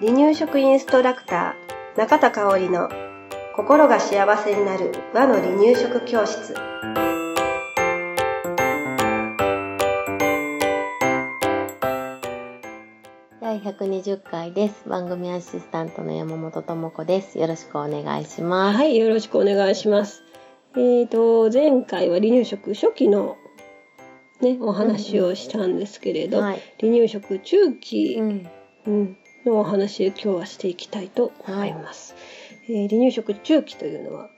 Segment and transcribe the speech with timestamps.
[0.00, 2.88] 離乳食インストラクター中田香織の
[3.54, 6.54] 心が幸せになる和の離乳食教室
[13.40, 14.88] 第120回です。
[14.88, 17.36] 番組アシスタントの山本智子です。
[17.38, 18.78] よろしくお願いします。
[18.78, 20.22] はいよろしくお願いします
[20.76, 23.36] えーと前回は離乳食初期の
[24.40, 26.62] ねお話をしたんですけれど、はい。
[26.80, 28.20] 離乳食中期、
[29.44, 32.14] のお話を今日はしていきたいと思います、
[32.68, 34.28] えー離乳食中期というのは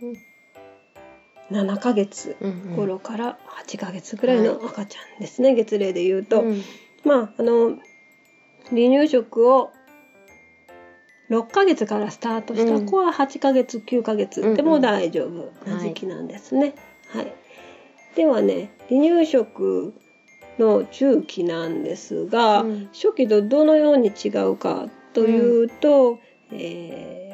[1.51, 2.77] 7ヶ月うんうん。
[2.77, 6.63] 頃から8ヶ月ぐらいの赤ちゃんですね、月齢で言うと、うん。
[7.05, 7.77] まああの
[8.71, 9.71] 離乳食を
[11.31, 16.75] 6ヶ月からスタートした子は8ヶ月9ヶ月でも大丈夫な時期なんですね。
[17.09, 17.35] はい、
[18.15, 19.95] ではね離乳食
[20.59, 22.87] の中期なんですが、うん。
[22.93, 26.19] 初期とどのように違うかというと、
[26.53, 27.33] えー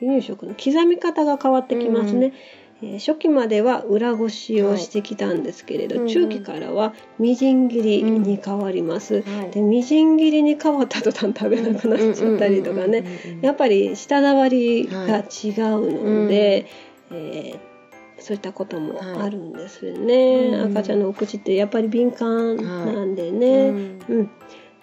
[0.00, 2.32] 離乳食の刻み方が変わってきますね。
[2.80, 9.22] えー初期までは裏ごしをしてきたんですけれど、はい中期からはみじん切りに変わります。
[9.22, 9.50] はい。
[9.50, 13.04] でみじん切りに変わった途端食べなくなっちゃったりとかね。
[13.42, 16.66] やっぱり舌触りが違うので、
[17.10, 17.77] えー
[18.20, 20.70] そういったこともあるんですよね、はいうん。
[20.72, 23.68] 赤ちゃんのお口ってやっぱり敏感なんでうんね、
[24.08, 24.30] うん。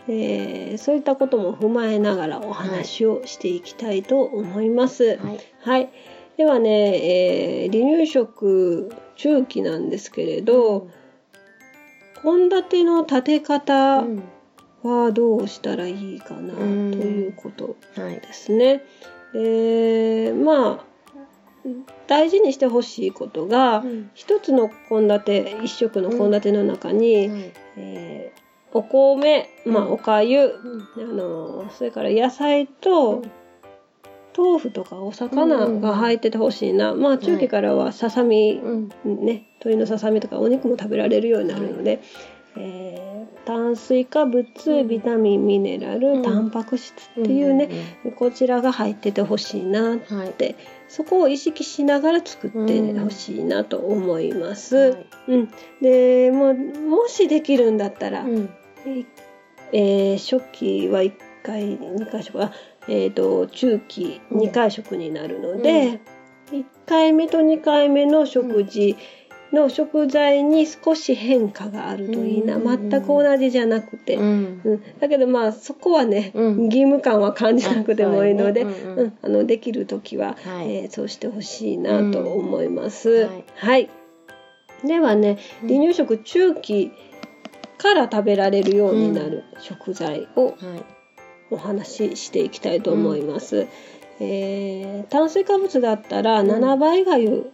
[0.08, 5.18] えーそういったことも踏まえながらお話をしていきたいと思います。
[5.18, 5.40] はい。
[5.62, 5.90] はい、
[6.38, 10.90] ではね、えー離乳食中期なんですけれど
[12.24, 14.24] 献立の立て方、うん。
[14.84, 18.20] はどうしたらいいかなとうんいうことはい。
[18.20, 18.84] ですね。
[19.34, 20.95] えーまあ
[22.08, 24.12] 大事にしてほしいことが、うん。
[24.14, 27.54] 一つの献立一食の献立の中に、はい。
[27.78, 29.92] えーお米、まあ、うん。
[29.94, 31.10] おかゆ、うん。
[31.10, 33.32] あのそれから野菜と、うん。
[34.38, 38.90] 豆腐とかお魚が入っててほしいな、まあ中期からはささみ、うん
[39.26, 42.02] ね、鶏のささみとかお肉も食べられるようになるので、
[42.58, 43.05] えー
[43.46, 44.88] 炭水化物うん。
[44.88, 46.24] ビタミンミネラル、うん。
[46.24, 47.70] タンパク質っていうね、
[48.18, 50.56] こちらが入っててほしいなはい。
[50.88, 54.76] そこを意識しながら作ってほしいなと思います。
[54.76, 55.52] はいうん。
[55.82, 58.50] でもうもしできるんだったら、うん。
[59.72, 61.14] えー初期は1
[61.44, 62.52] 回2回食あ
[62.88, 66.00] えー、と中期2回食になるので、
[66.52, 68.96] 1回目と2回目の食事
[69.56, 74.62] の食材に少し変化があるといいな、うん全く同じじゃなくて、うん。
[74.64, 75.00] うん。
[75.00, 76.66] だけどまあそこはね、うん。
[76.66, 79.18] 義務感は感じなくてもいいので、うん。
[79.22, 80.76] あのできる時は、はい。
[80.76, 83.10] えーそうしてほしいなと思います。
[83.10, 83.28] うん。
[83.30, 83.44] はい。
[83.56, 83.90] はい、
[84.86, 85.68] ではねうん。
[85.70, 86.92] 離乳食中期
[87.78, 90.56] から食べられるようになる食材をはい。
[91.52, 93.68] お話ししていきたいと思います。
[94.20, 96.48] えー炭水化物だったらん。
[96.50, 97.52] 7倍がゆうん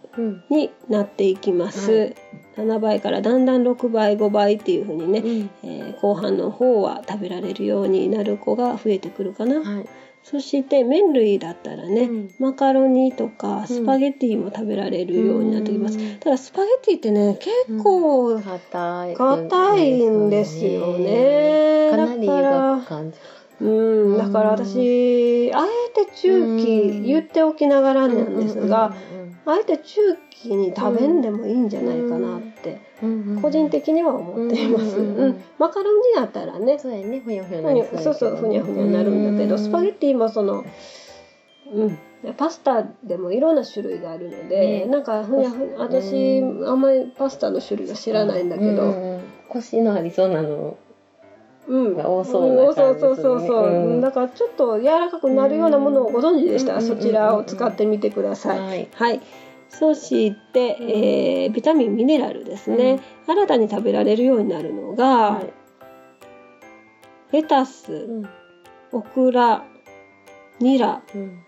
[0.50, 1.90] になっていきます。
[1.92, 2.16] はい
[2.56, 9.62] 7倍からだんだん6倍5倍っていう風にね、うんえー後半の方は食べられるようになる子が増えてくるかな。
[9.62, 9.86] はい。
[10.22, 15.98] そして麺類だったらね、うんマカロニとかスパゲティも食べられるようになってきます。
[15.98, 19.14] うんただスパゲティってね結構硬い。
[20.06, 21.88] んですよね。
[21.90, 22.26] かなり
[23.62, 27.02] うん、だから私、あえて中期うん。
[27.04, 30.00] 言っておきながらなんですが、うんあえて中
[30.30, 32.80] 期に食べんでもいいんじゃないかなって、
[33.40, 34.96] 個人的には思っています。
[34.96, 40.64] うんうんマカロニだったらね、そうやねふにゃふにゃそうそうふにゃふにゃなるんだけど、スパゲッティもその、
[41.72, 41.98] うん、
[42.36, 44.86] パスタでもいろんな種類があるので、ね。
[44.86, 50.48] なんかふにゃふにゃ私、うあんまりパスタの種類が知らないんだけど、うんうんコシのありそうなの。
[50.48, 50.74] うん、
[51.94, 54.00] が多そうな感じそうそうそうそう、うん。
[54.00, 56.72] だからちょっと柔らかくなるようなものをご存知でした？
[56.72, 56.86] ら、うん。
[56.86, 58.58] そちらを使ってみてください。
[58.58, 59.20] はいはい。
[59.68, 60.90] そして、うん。
[60.90, 65.52] えービタミンミネラルですね、新たに食べられるようになるのが、はい。
[67.32, 68.28] レタス、うん。
[68.92, 69.64] オクラ
[70.60, 71.02] ニラ。
[71.14, 71.42] うん。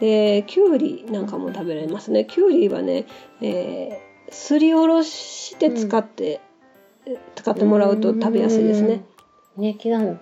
[0.00, 2.24] できゅうりなんかも食べられますね。
[2.24, 3.06] きゅうりはね、
[3.42, 6.42] えーすりおろして使って、
[7.34, 9.02] 使ってもらうと食べやすいですね。
[9.58, 10.20] ね刻ん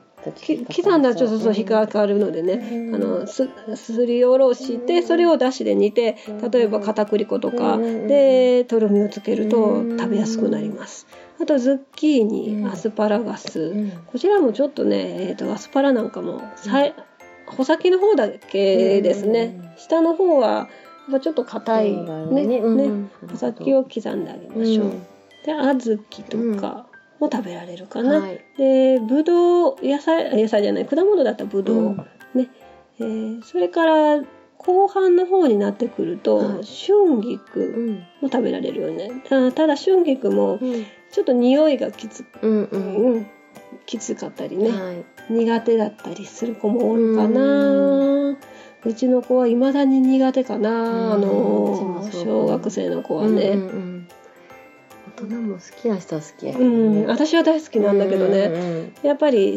[0.75, 2.95] 刻んだらちょっとそう引っかかるのでね、うん。
[2.95, 6.17] あのすすりおろしてそれをだしで煮て
[6.51, 8.09] 例えば片栗粉とかうん。
[8.09, 9.99] でとろみをつけるとうん。
[9.99, 11.07] 食べやすくなります。
[11.41, 12.67] あとズッキーニうん。
[12.67, 13.61] アスパラガス。
[13.61, 13.91] うん。
[14.07, 16.95] こちらもちょっとね、えー、とアスパラなんかもさい
[17.47, 19.75] 穂先の方だけですね。
[19.77, 20.67] 下の方はやっ
[21.13, 22.59] ぱちょっと硬いねね。
[22.59, 23.11] うん。
[23.21, 24.93] 穂先を刻んであげましょう。
[25.45, 26.86] で小豆とか
[27.19, 28.21] も食べられるかな。
[28.21, 28.45] はい。
[28.59, 31.97] でぶどう野菜野菜じゃない果物だったらぶどう、うん。
[32.35, 32.49] ね、
[32.99, 34.23] えーそれから
[34.59, 36.47] 後半の方になってくると、はい。
[36.65, 37.95] 春う菊ん。
[38.21, 39.11] も食べられるよね。
[39.29, 40.85] たただ春菊もうん。
[41.13, 43.17] ちょっと匂いがきつ,、うんううん。
[43.21, 43.27] ん
[43.87, 45.05] きつかったりね、はい。
[45.33, 48.37] 苦手だったりする子もおるかな、
[48.85, 54.09] うちの子はいまだに苦手かな、あの小学生の子はね、うんうんうん
[55.19, 57.03] 大人も好きな人は好きやけうどね。
[57.03, 59.57] ん私は大好きなんだけどね、うんうんやっぱり、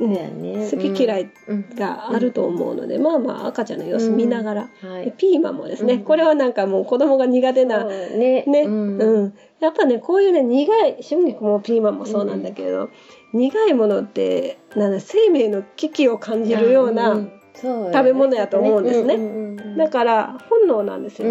[0.00, 0.30] うんね。
[0.34, 1.74] ね好き嫌いうん。
[1.76, 5.12] があると思うので、まあまあ赤ちゃんの様子見ながら、ではい。
[5.16, 6.04] ピーマンもですね、うん。
[6.04, 8.44] これはなんかもう子供が苦手なね。
[8.46, 9.24] ね、ううん。
[9.26, 12.88] んやっぱねこういうね苦い春菊もピーマンもそうなんだけど、
[13.32, 17.16] 苦いものってなんだ生命の危機を感じるような、
[17.54, 19.14] 食べ物やと思うんですね。
[19.14, 21.28] うんうんうんだから本能なんですよ、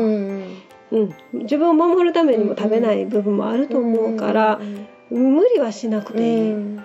[0.91, 0.99] うん。
[0.99, 4.59] うんうん自分を守るためにも食べない部分もあると思うから、
[5.09, 6.49] 無理はしなくうていい。
[6.51, 6.83] ん。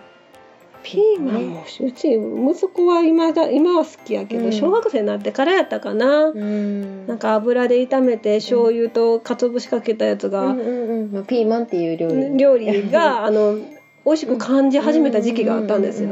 [0.82, 4.52] ピーマンもうち息子は今だ今は好きやけど、うん。
[4.52, 7.06] 小学生になってからやったかな、うん。
[7.08, 11.12] なんか油で炒めて醤油と鰹節かけたやつが、うんうんうん。
[11.12, 12.36] まあピーマンっていう料理。
[12.36, 13.56] 料理が あの
[14.04, 16.10] 美味しく感じ始めた時期があったんですよ。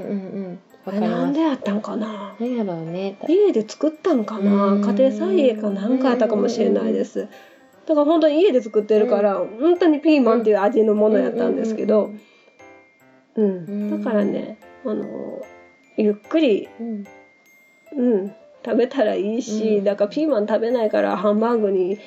[0.92, 2.34] なんでやったんかな。
[2.38, 3.16] なんやろうね。
[3.28, 4.72] 家で作ったんかな。
[4.72, 4.82] うん。
[4.82, 7.28] 家庭菜園かなんかやったかもしれないです。
[7.86, 12.10] だから本当に家で作ってるから、本当にピーマンっていう味のものやったんですけど、
[13.36, 15.42] うんんだからねあの
[15.96, 17.04] ゆっくりうん。
[17.96, 18.34] うん、
[18.64, 19.84] 食べたらいいし、うん。
[19.84, 21.98] だからピーマン食べないからハンバーグに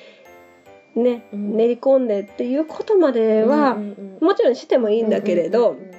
[0.95, 1.55] ね、うん。
[1.55, 5.91] 練り込んでっていうことまでは、うんうんもちろんしてもいいんだけれど、うんうんうん。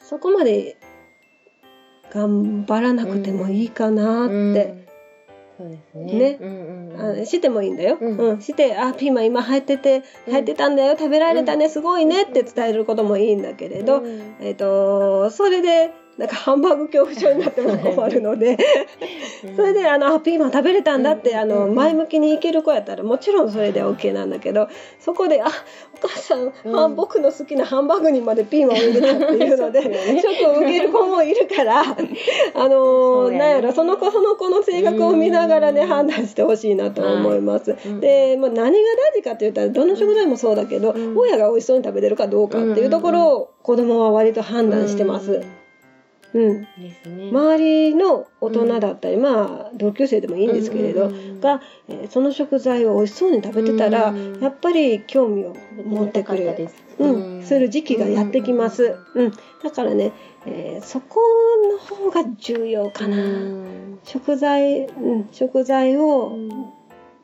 [0.00, 0.76] そこまで
[2.10, 4.38] 頑張らなくてもいいかなって、う
[4.80, 4.83] ん
[5.56, 6.14] そうですね。
[6.14, 6.38] ね。
[6.40, 7.22] うんうんうん。
[7.22, 8.38] あしてもいいんだよ、ううん。
[8.38, 10.32] んしてあピーマン今入っててうん。
[10.32, 10.96] 入ってたんだよ。
[10.98, 11.68] 食べられたね。
[11.68, 14.36] すごいねって伝えることもいいんだけれど、うん。
[14.40, 18.56] えっ、とそれでなんかハンバーグ恐怖症になっても困るので。
[19.56, 21.36] それであのあピーマン食べれたんだって、うん。
[21.38, 21.74] あのうん。
[21.74, 24.68] 前向きにいける子やったらもちろんそれで OK なんだけど
[25.00, 30.22] そこで「あお母さん、あうん僕の好きなハンバーグにまでピーマンを入れた」っていうのでそうだよね。
[30.22, 31.82] ちょっと受ける子もいるから
[32.54, 35.88] あのなんやろその子その子の性格を見ながらねうん。
[35.88, 37.76] 判断してほしいなと思います。
[37.84, 38.00] うん。
[38.00, 38.72] で、まあ、何が
[39.12, 41.16] 大事かって言ったらどの食材もそうだけど、うん。
[41.16, 45.42] 親が美味しそうに食べてるかどうかっていうところを子供は割と判断してます。
[46.34, 46.62] うん。
[46.62, 46.68] で
[47.02, 55.54] すね周りの大人だったり、まあ同級生でもいいんですけれど、うんうんうんが、えーその食材を美味しそうに食べてたら、うんやっぱり興味を
[55.84, 57.42] 持ってくる、食べてみたかったですうん。
[57.42, 59.32] する時期がやってきます、うん。
[59.62, 60.12] だからね、
[60.46, 61.20] えーそこ
[61.72, 63.98] の方が重要かな、うん。
[64.04, 66.36] 食材、うん、食材を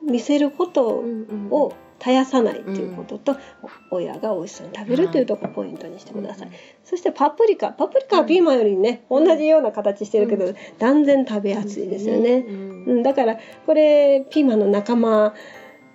[0.01, 1.03] 見せること
[1.49, 3.37] を絶やさないっていうことと、
[3.91, 6.49] 親が美味しそうに食べるっていうところをポイントにしてください、
[6.83, 7.69] そしてパプリカ。
[7.69, 12.85] パプリカはピーマンよりね、同じような形してるけど、う断然食べやすいですよね、うん。
[12.87, 13.37] うん、だから
[13.67, 15.35] これピーマンの仲間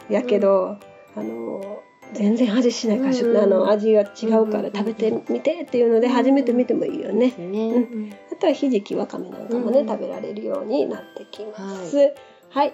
[0.09, 0.79] やけど、
[1.17, 1.83] あの
[2.13, 3.37] 全然味しないかしうん。
[3.37, 4.73] あの味が違うからうん。
[4.73, 7.13] 食べてみてっていうので初めて見てもいいよ。
[7.13, 7.35] ね。
[7.37, 8.15] うん。
[8.33, 9.89] あとはひじきわかめなんかもね、うん。
[9.89, 11.97] 食べられるようになってきます。
[11.97, 12.15] はい、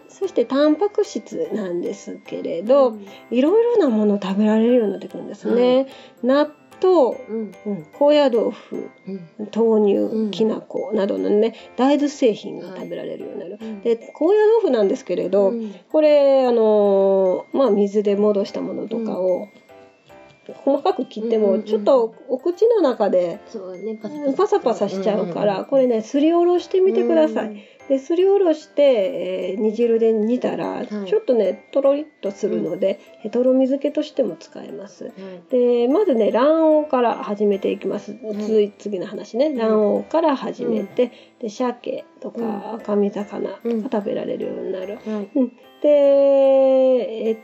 [0.08, 2.96] そしてタンパク質なんですけれど、
[3.30, 5.86] いろいろなものを食べられるようになってくるんですね。
[6.22, 6.50] 納
[6.82, 7.52] 豆、うん。
[7.66, 9.28] うん、高野豆腐、うん。
[9.54, 10.30] 豆うん。
[10.30, 13.58] 乳、きな粉などのね大豆製品が食べられるようになる。
[13.60, 13.80] うん。
[13.82, 15.74] で高野豆腐なんですけれど、うん。
[15.90, 19.48] これあのーまあ水で戻したものとかを、
[20.64, 21.60] 細かく切ってうんうんうん。
[21.60, 23.38] もちょっとお口の中で
[24.36, 27.62] パサパサしちゃうから、これねすりおろしてみてください。
[27.88, 30.86] ですりおろして、えー煮汁で煮たら、い。
[30.86, 35.04] ちょっとねとろりっとするので、えとろみ漬けとしても使えます。
[35.04, 35.12] はい。
[35.50, 39.54] でまずね卵黄から始めていきます、んつ次の話ね。
[39.54, 42.40] 卵黄から始めて、で鮭とうん。
[42.40, 43.82] か赤身魚とかうん。
[43.82, 44.94] 食べられるようになる。
[44.94, 45.30] はい。
[45.82, 45.88] で
[47.30, 47.36] え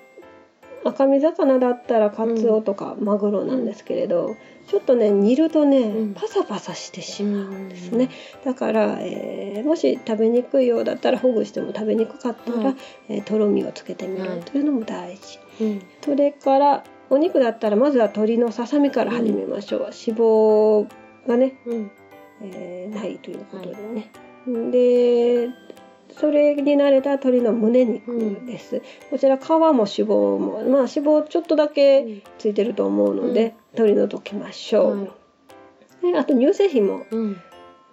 [0.84, 4.36] 赤身魚だったらカツオとかマグロなんですけれど、
[4.68, 8.10] ちょっとね煮るとね、うんパサパサしてしまうんですうんね。
[8.44, 12.76] だから、えーもし食べにくいようだったらほぐしても食べにくかったら、はい
[13.08, 15.38] えーとろみをつけてみはいるというのも大事。
[15.60, 19.80] うんそれからお肉だったらまずは鶏のささみから始めましょう。
[19.84, 20.86] 脂肪
[21.26, 21.90] がね、うん
[22.42, 24.10] えーないということでね。
[24.70, 25.48] で
[26.20, 36.12] それに慣れた鶏の胸肉です、こちら皮も脂肪もまあ脂肪ちょっとだけついてると思うので、取り除きましょう、はい。
[36.12, 37.36] であと乳製品もうん。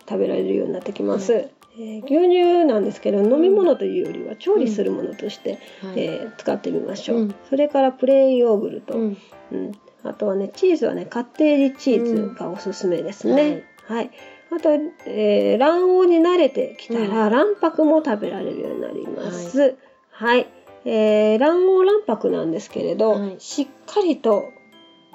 [0.07, 7.35] 食べられるようになってきます、えー牛乳なんですけど飲み物というよりは調理するものとして、はいえー使ってみましょう、うん。
[7.49, 9.17] それからプレーンヨーグルト、うん。
[9.51, 9.71] うん
[10.03, 13.63] あとはねチーズはねカッテージチーズがおすすめですね。
[13.87, 14.11] はい。
[14.51, 14.71] あと、
[15.05, 19.75] えー卵黄に慣れてきたら、う卵白も食べられるようになります。
[20.11, 20.47] はい。
[20.85, 23.35] えー卵黄卵白なんですけれど、はい。
[23.39, 24.45] しっかりと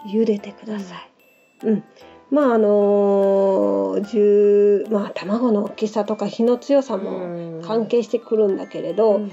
[0.06, 1.66] 茹でてください。
[1.66, 1.84] うん。
[2.30, 9.32] まああのー十まあ卵の大きさとか火の強さも関係してくるんだけれど、うん。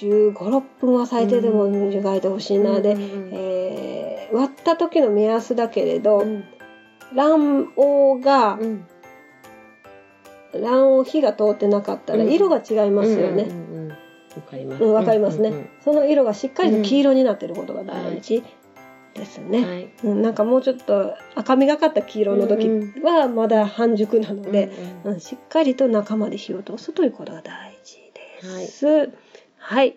[0.00, 3.30] 15、6分は最低でも湯がいてほしいなで、うんうん。
[3.32, 6.44] えー割った時の目安だけれど、うん。
[7.14, 7.66] 卵
[8.18, 8.86] 黄が、うん
[10.58, 13.48] 卵黄火が通ってなかったらうん色が違いますよね。
[14.36, 14.84] わかります。
[14.84, 18.42] うん、わかりますね、その色がしっかりと黄色になってることが大事
[19.14, 19.58] ですね。
[19.58, 19.90] うんはい。
[20.04, 24.70] うん、なんかもうちょっと赤みがかった黄色の時うんはまだ半熟なので、
[25.04, 27.96] うんうんしっかりと中まで火を通すということが大事
[28.42, 29.10] です。
[29.58, 29.96] はい。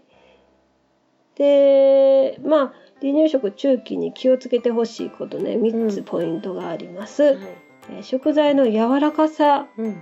[1.35, 7.23] で、まあ、離乳食中期に気をつけてほしいことね、3つうんポイントがあります。
[7.23, 7.35] はい
[7.91, 10.01] えー食材の柔らかさうん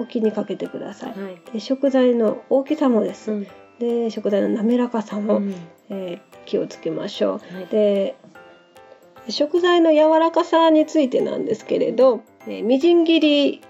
[0.00, 1.18] を気にかけてください。
[1.18, 1.40] はい。
[1.52, 3.32] で食材の大きさもです。
[3.32, 3.46] うん
[3.78, 5.54] で、食材の滑らかさも、うん
[5.88, 7.54] えー気をつけましょう。
[7.54, 8.16] はいで
[9.28, 13.60] 食材の柔らかさについてなんですけれど、えーみじん切り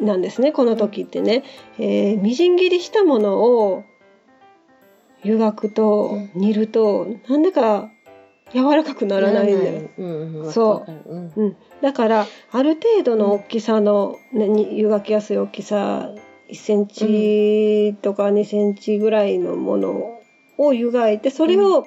[0.00, 1.44] なんですねこの時ってね、
[1.78, 3.84] えーみじん切りしたものを
[5.22, 7.90] 湯がくとうん煮るとなんでか
[8.54, 9.90] 柔らかくならないんだよ、
[10.50, 10.92] そう。
[11.10, 11.32] うん。
[11.34, 16.10] うん、だからある程度の大きさの、ね、に湯がきやすい大きさ
[16.50, 20.20] 1センチとか2センチぐらいのもの
[20.58, 21.86] を湯がいてそれを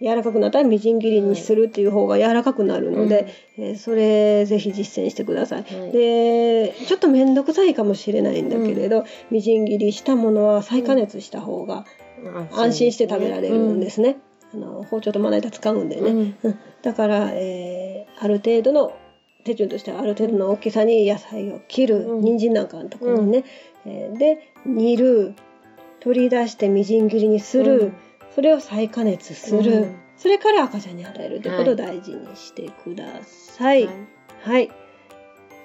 [0.00, 3.26] 柔らかくなったらみじん切りにするっていう方が柔らかくなるので、
[3.58, 5.62] えーそれぜひ実践してください。
[5.62, 5.92] はい。
[5.92, 11.84] でちょっと面倒くさいかもしれないんだけれど、みじん切りしたものは再加熱した方が
[12.52, 14.16] 安心して食べられるんですね。
[14.52, 16.10] あの包丁とまな板使うんでね。
[16.10, 16.36] うん。
[16.42, 18.96] うんだから、えーある程度の
[19.44, 22.20] 手順としてはある程度の大きさに野菜を切る、うん。
[22.20, 23.44] 人参なんかのところにね、
[23.86, 25.34] えーで煮る
[26.00, 27.96] 取り出してみじん切りにする、うん。
[28.34, 29.96] それを再加熱する、うん。
[30.16, 33.88] それから赤ちゃんに与えるということを大事にしてください。
[34.42, 34.70] はい、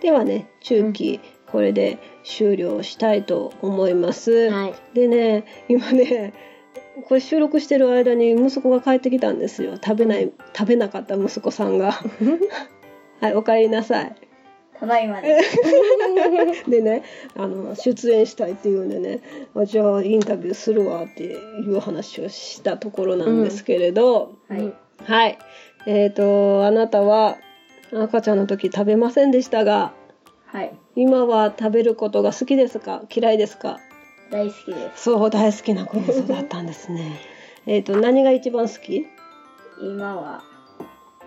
[0.02, 4.50] ではね中期、これで終了したいと思います。
[4.50, 4.74] はい。
[4.94, 6.34] でね今ね
[7.08, 9.76] これ収録してる間に息子が帰ってきたんですよ。
[9.84, 11.92] 食べない食べなかった息子さんが。
[13.22, 14.16] はいお帰りなさい。
[14.80, 15.58] ただいまです。
[16.70, 17.04] でね
[17.36, 19.22] あの出演したいっていうんでね
[19.56, 21.36] あじゃあインタビューするわってい
[21.68, 24.74] う話をしたところなんですけれど、はい。
[25.04, 25.38] はい。
[25.88, 27.38] えっ、とあなたは
[27.94, 29.94] 赤ちゃんの時食べませんでしたが
[30.48, 30.72] はい。
[30.96, 33.04] 今は食べることが好きですか？
[33.14, 33.80] 嫌いですか？
[34.32, 35.04] 大好きです。
[35.04, 37.20] そう大好きな子に育ったんですね。
[37.68, 39.06] えっと何が一番好き？
[39.82, 40.44] 今は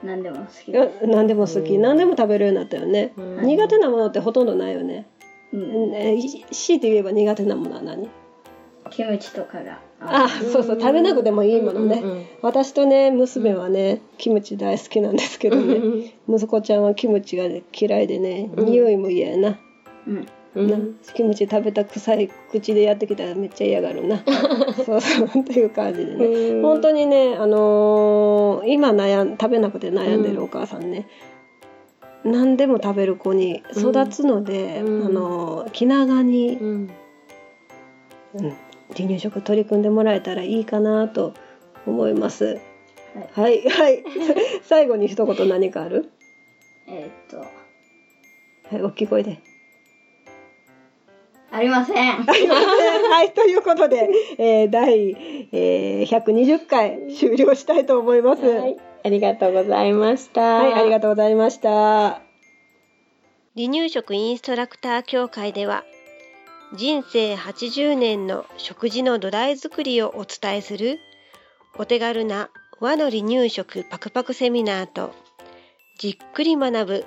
[0.04, 0.72] 何でも好き。
[0.72, 1.82] であ何でも好き、うん。
[1.82, 3.46] 何でも食べるようになったよね、うん。
[3.46, 5.06] 苦手なものってほとんどないよね、
[5.50, 5.56] す。
[5.56, 5.94] うん。
[5.94, 8.08] えーし強いて言えば苦手なものは何？
[8.90, 9.80] キムチとかが。
[10.00, 18.66] あそうそう食べなくてもいいものね、うんうん私とね娘はねキムチ大好きなんですけどね、うん息子ちゃんはキムチが嫌いでね、うん。
[18.66, 19.58] 匂いも嫌やな,、
[20.06, 20.26] うん。
[20.58, 20.70] うん。
[20.70, 20.76] な
[21.14, 24.22] キムチ食べた臭い口でやってきたらめっちゃ嫌がるな。
[24.84, 26.62] そうそうっていう感じでね、うん。
[26.62, 31.06] 本当にね、あのー今悩ん食べなくて悩んでるお母さんね、
[32.24, 35.06] 何でも食べる子に育つので、うん。
[35.06, 36.90] あのー気長に、うん。
[38.34, 38.52] うん
[38.96, 41.34] 離乳食取り組んでもらえたらいいかなと
[41.86, 42.58] 思います。
[43.34, 43.62] はい。
[43.62, 44.04] はいはい。
[44.64, 46.10] 最後に一言何かある？
[46.86, 47.44] えーっと、は
[48.80, 49.40] い大きい声で。
[51.50, 52.24] ありません。
[52.24, 58.42] はいということで、えー第、えー120回終了したいと思います。
[58.42, 62.20] はいありがとうございましたはい、ありがとうございました。
[63.56, 65.84] 離乳食インストラクター協会では
[66.74, 70.98] 人生80年の食事の土台作りをお伝えする
[71.76, 75.12] お手軽な和の離乳食パクパクセミナーと
[75.98, 77.04] じっくり学ぶ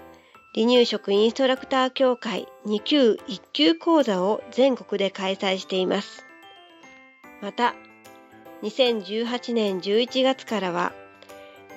[0.53, 6.25] 離乳食インストラクター協会2級1級講座を全国で開催しています。
[7.41, 7.73] また、
[8.61, 10.91] 2018年11月からは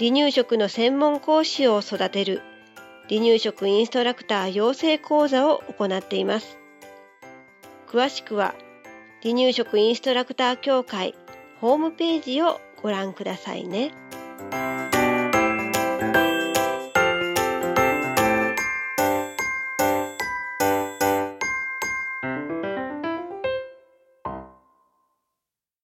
[0.01, 2.43] 離乳食の専門講師を育てる
[3.09, 6.59] 離乳食インストラクター養成講座を行っています。
[7.87, 8.57] 詳しくは
[9.23, 11.15] 離乳食インストラクター協会
[11.61, 13.93] ホームページをご覧くださいね。